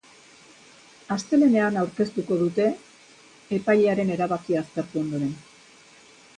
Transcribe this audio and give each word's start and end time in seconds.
Astelehenean 1.15 1.77
aurkeztuko 1.81 2.39
dute, 2.41 2.67
epailearen 3.61 4.13
erabakia 4.17 4.67
aztertu 4.67 5.05
ondoren. 5.07 5.41